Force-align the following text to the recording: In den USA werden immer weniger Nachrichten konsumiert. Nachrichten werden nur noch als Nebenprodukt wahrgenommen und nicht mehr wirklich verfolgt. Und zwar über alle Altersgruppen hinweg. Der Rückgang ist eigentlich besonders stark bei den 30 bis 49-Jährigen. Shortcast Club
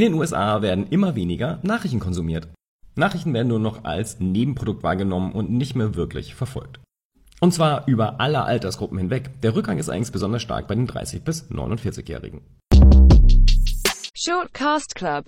In 0.00 0.12
den 0.12 0.14
USA 0.14 0.62
werden 0.62 0.86
immer 0.88 1.14
weniger 1.14 1.58
Nachrichten 1.62 2.00
konsumiert. 2.00 2.48
Nachrichten 2.94 3.34
werden 3.34 3.48
nur 3.48 3.58
noch 3.58 3.84
als 3.84 4.18
Nebenprodukt 4.18 4.82
wahrgenommen 4.82 5.32
und 5.32 5.50
nicht 5.50 5.76
mehr 5.76 5.94
wirklich 5.94 6.34
verfolgt. 6.34 6.80
Und 7.42 7.52
zwar 7.52 7.86
über 7.86 8.18
alle 8.18 8.44
Altersgruppen 8.44 8.96
hinweg. 8.96 9.42
Der 9.42 9.54
Rückgang 9.54 9.76
ist 9.76 9.90
eigentlich 9.90 10.10
besonders 10.10 10.40
stark 10.40 10.68
bei 10.68 10.74
den 10.74 10.86
30 10.86 11.22
bis 11.22 11.50
49-Jährigen. 11.50 12.40
Shortcast 14.16 14.94
Club 14.94 15.18